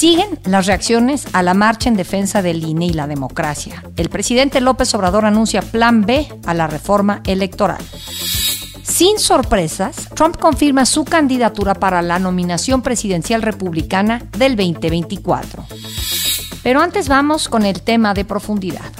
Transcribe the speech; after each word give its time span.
Siguen 0.00 0.38
las 0.46 0.64
reacciones 0.64 1.26
a 1.34 1.42
la 1.42 1.52
marcha 1.52 1.90
en 1.90 1.94
defensa 1.94 2.40
del 2.40 2.64
INE 2.64 2.86
y 2.86 2.92
la 2.94 3.06
democracia. 3.06 3.84
El 3.98 4.08
presidente 4.08 4.62
López 4.62 4.94
Obrador 4.94 5.26
anuncia 5.26 5.60
plan 5.60 6.06
B 6.06 6.26
a 6.46 6.54
la 6.54 6.66
reforma 6.66 7.20
electoral. 7.26 7.82
Sin 8.82 9.18
sorpresas, 9.18 10.08
Trump 10.14 10.38
confirma 10.38 10.86
su 10.86 11.04
candidatura 11.04 11.74
para 11.74 12.00
la 12.00 12.18
nominación 12.18 12.80
presidencial 12.80 13.42
republicana 13.42 14.22
del 14.38 14.56
2024. 14.56 15.66
Pero 16.62 16.80
antes 16.80 17.06
vamos 17.10 17.50
con 17.50 17.66
el 17.66 17.82
tema 17.82 18.14
de 18.14 18.24
profundidad. 18.24 18.99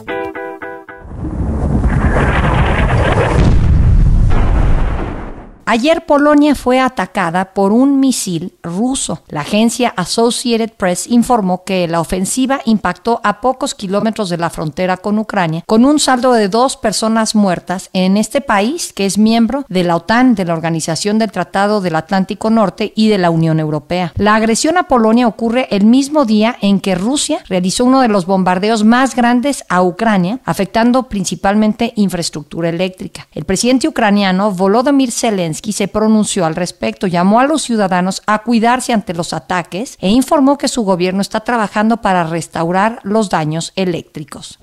Ayer 5.73 6.05
Polonia 6.05 6.57
fue 6.57 6.81
atacada 6.81 7.55
por 7.55 7.71
un 7.71 8.01
misil 8.01 8.55
ruso. 8.61 9.23
La 9.29 9.43
agencia 9.43 9.95
Associated 9.97 10.73
Press 10.73 11.07
informó 11.07 11.63
que 11.63 11.87
la 11.87 12.01
ofensiva 12.01 12.61
impactó 12.65 13.21
a 13.23 13.41
pocos 13.41 13.77
kilómetros 13.77 14.31
de 14.31 14.37
la 14.37 14.51
frontera 14.51 14.97
con 14.97 15.17
Ucrania, 15.21 15.63
con 15.69 15.85
un 15.85 16.01
saldo 16.01 16.33
de 16.33 16.49
dos 16.49 16.77
personas 16.77 17.37
muertas 17.37 17.89
en 17.93 18.17
este 18.17 18.41
país 18.41 18.93
que 18.93 19.07
es 19.07 19.17
miembro 19.17 19.65
de 19.69 19.85
la 19.85 19.95
OTAN, 19.95 20.35
de 20.35 20.45
la 20.45 20.55
Organización 20.55 21.21
del 21.21 21.31
Tratado 21.31 21.81
del 21.81 21.95
Atlántico 21.95 22.51
Norte 22.51 22.93
y 22.97 23.07
de 23.07 23.19
la 23.19 23.31
Unión 23.31 23.61
Europea. 23.61 24.13
La 24.17 24.35
agresión 24.35 24.77
a 24.77 24.89
Polonia 24.89 25.29
ocurre 25.29 25.69
el 25.71 25.85
mismo 25.85 26.25
día 26.25 26.57
en 26.63 26.81
que 26.81 26.97
Rusia 26.97 27.45
realizó 27.49 27.85
uno 27.85 28.01
de 28.01 28.09
los 28.09 28.27
bombardeos 28.27 28.83
más 28.83 29.15
grandes 29.15 29.65
a 29.69 29.85
Ucrania, 29.85 30.41
afectando 30.45 31.05
principalmente 31.05 31.93
infraestructura 31.95 32.71
eléctrica. 32.71 33.29
El 33.31 33.45
presidente 33.45 33.87
ucraniano 33.87 34.51
Volodymyr 34.51 35.13
Zelensky 35.13 35.60
se 35.73 35.89
pronunció 35.89 36.45
al 36.45 36.57
respecto, 36.57 37.07
llamó 37.07 37.41
a 37.41 37.47
los 37.47 37.63
ciudadanos 37.63 38.23
a 38.27 38.43
cuidarse 38.43 38.93
ante 38.93 39.15
los 39.15 39.33
ataques 39.33 39.97
e 40.01 40.09
informó 40.09 40.59
que 40.59 40.69
su 40.69 40.83
gobierno 40.83 41.21
está 41.21 41.41
trabajando 41.41 41.99
para 41.99 42.25
restaurar 42.25 43.01
los 43.03 43.31
daños 43.31 43.73
eléctricos. 43.77 44.59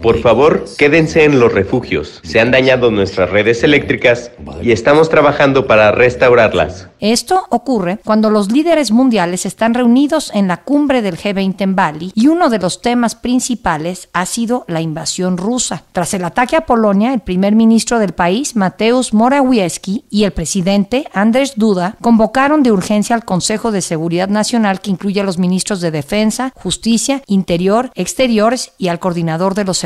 Por 0.00 0.20
favor, 0.20 0.64
quédense 0.78 1.24
en 1.24 1.40
los 1.40 1.52
refugios. 1.52 2.20
Se 2.22 2.40
han 2.40 2.50
dañado 2.50 2.90
nuestras 2.90 3.30
redes 3.30 3.64
eléctricas 3.64 4.30
y 4.62 4.72
estamos 4.72 5.08
trabajando 5.08 5.66
para 5.66 5.92
restaurarlas. 5.92 6.88
Esto 7.00 7.44
ocurre 7.50 7.98
cuando 8.04 8.30
los 8.30 8.50
líderes 8.50 8.90
mundiales 8.90 9.46
están 9.46 9.74
reunidos 9.74 10.30
en 10.34 10.48
la 10.48 10.58
cumbre 10.58 11.02
del 11.02 11.18
G20 11.18 11.60
en 11.60 11.76
Bali 11.76 12.12
y 12.14 12.28
uno 12.28 12.48
de 12.48 12.58
los 12.58 12.80
temas 12.80 13.14
principales 13.14 14.08
ha 14.12 14.26
sido 14.26 14.64
la 14.68 14.80
invasión 14.80 15.36
rusa. 15.36 15.84
Tras 15.92 16.14
el 16.14 16.24
ataque 16.24 16.56
a 16.56 16.66
Polonia, 16.66 17.12
el 17.12 17.20
primer 17.20 17.54
ministro 17.54 17.98
del 17.98 18.12
país, 18.12 18.56
Mateusz 18.56 19.12
Morawiecki, 19.12 20.04
y 20.10 20.24
el 20.24 20.32
presidente, 20.32 21.06
Andrzej 21.12 21.54
Duda, 21.56 21.96
convocaron 22.00 22.62
de 22.62 22.72
urgencia 22.72 23.14
al 23.14 23.24
Consejo 23.24 23.72
de 23.72 23.82
Seguridad 23.82 24.28
Nacional 24.28 24.80
que 24.80 24.90
incluye 24.90 25.20
a 25.20 25.24
los 25.24 25.38
ministros 25.38 25.80
de 25.80 25.90
Defensa, 25.90 26.52
Justicia, 26.54 27.22
Interior, 27.26 27.90
Exteriores 27.94 28.72
y 28.78 28.88
al 28.88 28.98
coordinador 28.98 29.54
de 29.54 29.64
los 29.64 29.78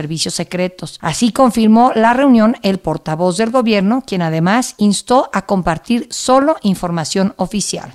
Así 1.00 1.32
confirmó 1.32 1.92
la 1.94 2.14
reunión 2.14 2.56
el 2.62 2.78
portavoz 2.78 3.36
del 3.36 3.50
gobierno, 3.50 4.02
quien 4.06 4.22
además 4.22 4.74
instó 4.78 5.30
a 5.32 5.46
compartir 5.46 6.06
solo 6.10 6.56
información 6.62 7.34
oficial. 7.36 7.92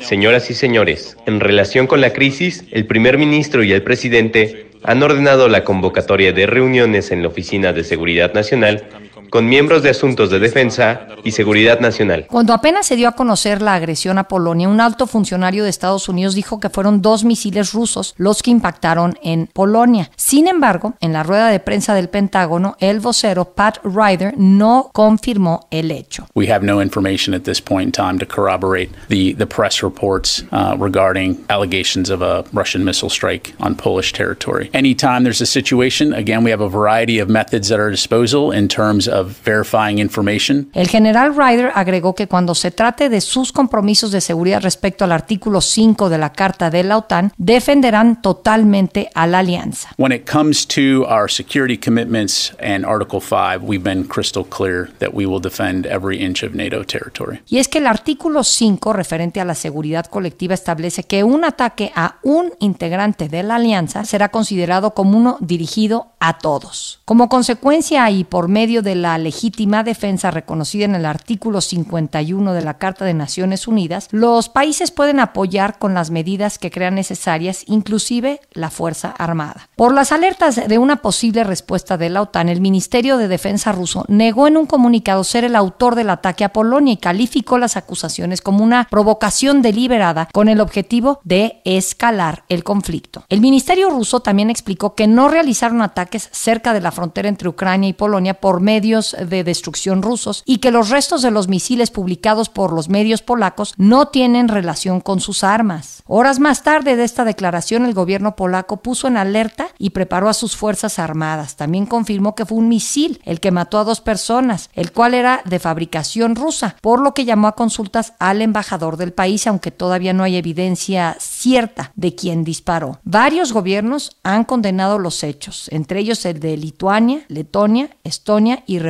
Señoras 0.00 0.50
y 0.50 0.54
señores, 0.54 1.16
en 1.26 1.40
relación 1.40 1.86
con 1.86 2.00
la 2.00 2.12
crisis, 2.12 2.64
el 2.70 2.86
primer 2.86 3.18
ministro 3.18 3.62
y 3.62 3.72
el 3.72 3.82
presidente 3.82 4.70
han 4.82 5.02
ordenado 5.02 5.48
la 5.48 5.64
convocatoria 5.64 6.32
de 6.32 6.46
reuniones 6.46 7.10
en 7.10 7.22
la 7.22 7.28
Oficina 7.28 7.72
de 7.72 7.84
Seguridad 7.84 8.32
Nacional 8.32 8.84
con 9.30 9.48
miembros 9.48 9.82
de 9.82 9.90
asuntos 9.90 10.30
de 10.30 10.38
defensa 10.38 11.06
y 11.24 11.30
seguridad 11.30 11.80
nacional. 11.80 12.26
Cuando 12.28 12.52
apenas 12.52 12.86
se 12.86 12.96
dio 12.96 13.08
a 13.08 13.12
conocer 13.12 13.62
la 13.62 13.74
agresión 13.74 14.18
a 14.18 14.24
Polonia, 14.24 14.68
un 14.68 14.80
alto 14.80 15.06
funcionario 15.06 15.64
de 15.64 15.70
Estados 15.70 16.08
Unidos 16.08 16.34
dijo 16.34 16.60
que 16.60 16.70
fueron 16.70 17.02
dos 17.02 17.24
misiles 17.24 17.72
rusos 17.72 18.14
los 18.16 18.42
que 18.42 18.50
impactaron 18.50 19.18
en 19.22 19.48
Polonia. 19.52 20.10
Sin 20.16 20.48
embargo, 20.48 20.94
en 21.00 21.12
la 21.12 21.22
rueda 21.22 21.48
de 21.48 21.60
prensa 21.60 21.94
del 21.94 22.08
Pentágono, 22.08 22.76
el 22.80 23.00
vocero 23.00 23.44
Pat 23.44 23.78
Ryder 23.84 24.34
no 24.36 24.90
confirmó 24.92 25.66
el 25.70 25.90
hecho. 25.90 26.26
We 26.34 26.50
have 26.52 26.64
no 26.64 26.80
information 26.80 27.34
at 27.34 27.42
this 27.42 27.60
point 27.60 27.86
in 27.86 27.92
time 27.92 28.18
to 28.18 28.26
corroborate 28.26 28.90
the, 29.08 29.34
the 29.34 29.46
press 29.46 29.82
reports 29.82 30.44
uh, 30.52 30.76
regarding 30.78 31.38
allegations 31.48 32.10
of 32.10 32.22
a 32.22 32.44
Russian 32.52 32.84
missile 32.84 33.10
strike 33.10 33.54
on 33.60 33.74
Polish 33.74 34.12
territory. 34.12 34.70
Anytime 34.72 35.22
there's 35.22 35.40
a 35.40 35.46
situation, 35.46 36.12
again, 36.12 36.44
we 36.44 36.50
have 36.50 36.60
a 36.60 36.68
variety 36.68 37.20
of 37.20 37.28
methods 37.28 37.70
at 37.70 37.78
our 37.78 37.90
disposal 37.90 38.50
in 38.50 38.68
terms 38.68 39.08
of 39.08 39.19
verifying 39.22 39.98
information. 39.98 40.68
El 40.72 40.88
general 40.88 41.34
Ryder 41.36 41.72
agregó 41.74 42.14
que 42.14 42.26
cuando 42.26 42.54
se 42.54 42.70
trate 42.70 43.08
de 43.08 43.20
sus 43.20 43.52
compromisos 43.52 44.12
de 44.12 44.20
seguridad 44.20 44.62
respecto 44.62 45.04
al 45.04 45.12
artículo 45.12 45.60
5 45.60 46.08
de 46.08 46.18
la 46.18 46.32
Carta 46.32 46.70
de 46.70 46.84
la 46.84 46.96
OTAN, 46.96 47.32
defenderán 47.36 48.22
totalmente 48.22 49.10
a 49.14 49.26
la 49.26 49.40
alianza. 49.40 49.90
When 49.96 50.12
it 50.12 50.28
comes 50.30 50.66
to 50.68 51.06
our 51.08 51.30
security 51.30 51.78
commitments 51.78 52.54
and 52.60 52.84
Article 52.84 53.20
5, 53.20 53.62
we've 53.62 53.84
been 53.84 54.04
crystal 54.04 54.44
clear 54.44 54.90
that 54.98 55.10
we 55.12 55.26
will 55.26 55.40
defend 55.40 55.86
every 55.86 56.22
inch 56.22 56.42
of 56.42 56.54
NATO 56.54 56.84
territory. 56.84 57.40
Y 57.48 57.58
es 57.58 57.68
que 57.68 57.78
el 57.78 57.86
artículo 57.86 58.44
5 58.44 58.92
referente 58.92 59.40
a 59.40 59.44
la 59.44 59.54
seguridad 59.54 60.06
colectiva 60.06 60.54
establece 60.54 61.04
que 61.04 61.24
un 61.24 61.44
ataque 61.44 61.92
a 61.94 62.16
un 62.22 62.52
integrante 62.60 63.28
de 63.28 63.42
la 63.42 63.56
alianza 63.56 64.04
será 64.04 64.28
considerado 64.28 64.92
como 64.92 65.16
uno 65.16 65.36
dirigido 65.40 66.08
a 66.20 66.38
todos. 66.38 67.00
Como 67.04 67.28
consecuencia 67.28 68.10
y 68.10 68.24
por 68.24 68.48
medio 68.48 68.82
de 68.82 68.94
la 68.94 69.09
legítima 69.18 69.82
defensa 69.82 70.30
reconocida 70.30 70.84
en 70.84 70.94
el 70.94 71.06
artículo 71.06 71.60
51 71.60 72.52
de 72.52 72.62
la 72.62 72.78
Carta 72.78 73.04
de 73.04 73.14
Naciones 73.14 73.68
Unidas, 73.68 74.08
los 74.10 74.48
países 74.48 74.90
pueden 74.90 75.20
apoyar 75.20 75.78
con 75.78 75.94
las 75.94 76.10
medidas 76.10 76.58
que 76.58 76.70
crean 76.70 76.94
necesarias, 76.94 77.64
inclusive 77.66 78.40
la 78.52 78.70
Fuerza 78.70 79.14
Armada. 79.16 79.68
Por 79.76 79.94
las 79.94 80.12
alertas 80.12 80.68
de 80.68 80.78
una 80.78 80.96
posible 80.96 81.44
respuesta 81.44 81.96
de 81.96 82.10
la 82.10 82.22
OTAN, 82.22 82.48
el 82.48 82.60
Ministerio 82.60 83.16
de 83.16 83.28
Defensa 83.28 83.72
ruso 83.72 84.04
negó 84.08 84.46
en 84.46 84.56
un 84.56 84.66
comunicado 84.66 85.24
ser 85.24 85.44
el 85.44 85.56
autor 85.56 85.94
del 85.94 86.10
ataque 86.10 86.44
a 86.44 86.52
Polonia 86.52 86.94
y 86.94 86.96
calificó 86.98 87.58
las 87.58 87.76
acusaciones 87.76 88.40
como 88.40 88.64
una 88.64 88.86
provocación 88.90 89.62
deliberada 89.62 90.28
con 90.32 90.48
el 90.48 90.60
objetivo 90.60 91.20
de 91.24 91.60
escalar 91.64 92.44
el 92.48 92.64
conflicto. 92.64 93.24
El 93.28 93.40
Ministerio 93.40 93.90
ruso 93.90 94.20
también 94.20 94.50
explicó 94.50 94.94
que 94.94 95.06
no 95.06 95.28
realizaron 95.28 95.82
ataques 95.82 96.28
cerca 96.32 96.72
de 96.72 96.80
la 96.80 96.92
frontera 96.92 97.28
entre 97.28 97.48
Ucrania 97.48 97.88
y 97.88 97.94
Polonia 97.94 98.34
por 98.34 98.60
medio 98.60 98.99
de 99.18 99.44
destrucción 99.44 100.02
rusos 100.02 100.42
y 100.46 100.58
que 100.58 100.70
los 100.70 100.90
restos 100.90 101.22
de 101.22 101.30
los 101.30 101.48
misiles 101.48 101.90
publicados 101.90 102.48
por 102.48 102.72
los 102.72 102.88
medios 102.88 103.22
polacos 103.22 103.74
no 103.76 104.08
tienen 104.08 104.48
relación 104.48 105.00
con 105.00 105.20
sus 105.20 105.44
armas. 105.44 106.02
Horas 106.06 106.40
más 106.40 106.62
tarde 106.62 106.96
de 106.96 107.04
esta 107.04 107.24
declaración, 107.24 107.84
el 107.84 107.94
gobierno 107.94 108.36
polaco 108.36 108.78
puso 108.78 109.08
en 109.08 109.16
alerta 109.16 109.68
y 109.78 109.90
preparó 109.90 110.28
a 110.28 110.34
sus 110.34 110.56
fuerzas 110.56 110.98
armadas. 110.98 111.56
También 111.56 111.86
confirmó 111.86 112.34
que 112.34 112.46
fue 112.46 112.58
un 112.58 112.68
misil 112.68 113.20
el 113.24 113.40
que 113.40 113.50
mató 113.50 113.78
a 113.78 113.84
dos 113.84 114.00
personas, 114.00 114.70
el 114.74 114.92
cual 114.92 115.14
era 115.14 115.42
de 115.44 115.58
fabricación 115.58 116.36
rusa, 116.36 116.76
por 116.80 117.00
lo 117.00 117.14
que 117.14 117.24
llamó 117.24 117.48
a 117.48 117.56
consultas 117.56 118.14
al 118.18 118.42
embajador 118.42 118.96
del 118.96 119.12
país, 119.12 119.46
aunque 119.46 119.70
todavía 119.70 120.12
no 120.12 120.24
hay 120.24 120.36
evidencia 120.36 121.16
cierta 121.20 121.92
de 121.94 122.14
quién 122.14 122.44
disparó. 122.44 122.98
Varios 123.04 123.52
gobiernos 123.52 124.16
han 124.22 124.44
condenado 124.44 124.98
los 124.98 125.22
hechos, 125.22 125.68
entre 125.70 126.00
ellos 126.00 126.24
el 126.24 126.40
de 126.40 126.56
Lituania, 126.56 127.24
Letonia, 127.28 127.90
Estonia 128.04 128.62
y 128.66 128.78
República 128.78 128.89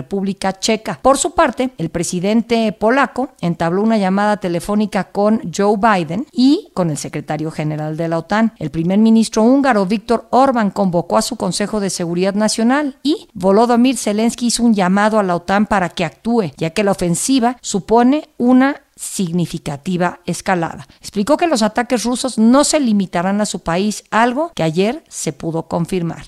Checa. 0.58 0.98
Por 1.00 1.18
su 1.18 1.34
parte, 1.34 1.70
el 1.78 1.90
presidente 1.90 2.72
polaco 2.72 3.30
entabló 3.40 3.82
una 3.82 3.98
llamada 3.98 4.38
telefónica 4.38 5.04
con 5.04 5.40
Joe 5.54 5.76
Biden 5.76 6.26
y 6.32 6.70
con 6.74 6.90
el 6.90 6.96
secretario 6.96 7.50
general 7.50 7.96
de 7.96 8.08
la 8.08 8.18
OTAN. 8.18 8.52
El 8.58 8.70
primer 8.70 8.98
ministro 8.98 9.42
húngaro 9.42 9.86
Víctor 9.86 10.28
Orbán 10.30 10.70
convocó 10.70 11.16
a 11.16 11.22
su 11.22 11.36
Consejo 11.36 11.80
de 11.80 11.90
Seguridad 11.90 12.34
Nacional 12.34 12.98
y 13.02 13.28
Volodymyr 13.34 13.96
Zelensky 13.96 14.46
hizo 14.46 14.62
un 14.62 14.74
llamado 14.74 15.18
a 15.18 15.22
la 15.22 15.36
OTAN 15.36 15.66
para 15.66 15.88
que 15.88 16.04
actúe, 16.04 16.52
ya 16.56 16.70
que 16.70 16.84
la 16.84 16.92
ofensiva 16.92 17.56
supone 17.60 18.28
una 18.38 18.82
significativa 19.00 20.20
escalada. 20.26 20.86
Explicó 21.00 21.38
que 21.38 21.46
los 21.46 21.62
ataques 21.62 22.04
rusos 22.04 22.36
no 22.36 22.64
se 22.64 22.78
limitarán 22.78 23.40
a 23.40 23.46
su 23.46 23.60
país, 23.60 24.04
algo 24.10 24.52
que 24.54 24.62
ayer 24.62 25.02
se 25.08 25.32
pudo 25.32 25.68
confirmar. 25.68 26.26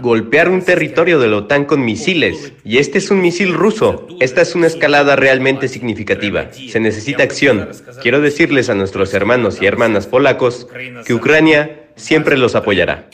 Golpear 0.00 0.48
un 0.48 0.62
territorio 0.64 1.18
de 1.18 1.28
la 1.28 1.36
OTAN 1.38 1.64
con 1.64 1.84
misiles, 1.84 2.52
y 2.64 2.78
este 2.78 2.98
es 2.98 3.10
un 3.10 3.20
misil 3.20 3.52
ruso. 3.52 4.06
Esta 4.20 4.42
es 4.42 4.54
una 4.54 4.68
escalada 4.68 5.16
realmente 5.16 5.66
significativa. 5.66 6.48
Se 6.52 6.78
necesita 6.78 7.24
acción. 7.24 7.68
Quiero 8.00 8.20
decirles 8.20 8.70
a 8.70 8.76
nuestros 8.76 9.12
hermanos 9.12 9.58
y 9.60 9.66
hermanas 9.66 10.06
polacos 10.06 10.68
que 11.04 11.14
Ucrania 11.14 11.88
siempre 11.96 12.36
los 12.36 12.54
apoyará. 12.54 13.08